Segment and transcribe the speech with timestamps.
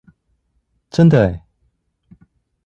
[0.89, 1.43] 真的耶！